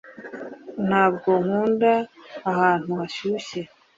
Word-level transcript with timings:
ntabwo 0.87 1.29
nkunda 1.43 1.93
ahantu 2.51 2.89
hashyushye 2.99 3.61